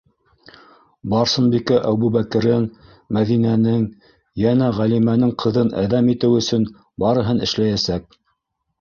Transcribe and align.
Барсынбикә 1.11 1.77
Әбүбәкерен, 1.89 2.65
Мәҙинәнең, 3.19 3.85
йәнә 4.47 4.73
Ғәлимәнең 4.81 5.37
ҡыҙын 5.47 5.73
әҙәм 5.87 6.13
итеү 6.19 6.37
өсөн 6.45 6.71
барыһын 7.07 7.49
эшләйәсәк. 7.51 8.23